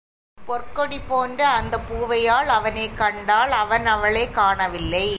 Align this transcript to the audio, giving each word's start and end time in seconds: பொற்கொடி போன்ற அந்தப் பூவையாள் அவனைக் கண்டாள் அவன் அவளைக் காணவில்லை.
பொற்கொடி 0.47 0.99
போன்ற 1.07 1.49
அந்தப் 1.49 1.87
பூவையாள் 1.89 2.49
அவனைக் 2.49 2.97
கண்டாள் 2.97 3.51
அவன் 3.51 3.85
அவளைக் 3.85 4.33
காணவில்லை. 4.33 5.09